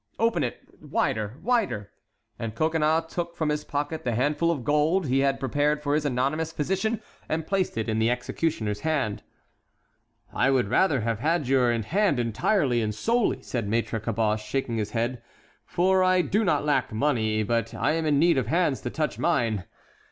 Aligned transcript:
"Open 0.17 0.43
it—wider—wider!" 0.43 1.91
And 2.39 2.55
Coconnas 2.55 3.03
took 3.13 3.35
from 3.35 3.49
his 3.49 3.63
pocket 3.63 4.03
the 4.03 4.15
handful 4.15 4.49
of 4.49 4.63
gold 4.63 5.05
he 5.05 5.19
had 5.19 5.39
prepared 5.39 5.83
for 5.83 5.93
his 5.93 6.05
anonymous 6.05 6.51
physician 6.51 7.03
and 7.29 7.45
placed 7.45 7.77
it 7.77 7.87
in 7.87 7.99
the 7.99 8.09
executioner's 8.09 8.79
hand. 8.79 9.21
"I 10.33 10.49
would 10.49 10.69
rather 10.69 11.01
have 11.01 11.19
had 11.19 11.47
your 11.47 11.71
hand 11.83 12.19
entirely 12.19 12.81
and 12.81 12.95
solely," 12.95 13.43
said 13.43 13.69
Maître 13.69 14.01
Caboche, 14.01 14.41
shaking 14.43 14.77
his 14.79 14.89
head, 14.89 15.21
"for 15.67 16.03
I 16.03 16.23
do 16.23 16.43
not 16.43 16.65
lack 16.65 16.91
money, 16.91 17.43
but 17.43 17.75
I 17.75 17.91
am 17.91 18.07
in 18.07 18.17
need 18.17 18.39
of 18.39 18.47
hands 18.47 18.81
to 18.81 18.89
touch 18.89 19.19
mine. 19.19 19.65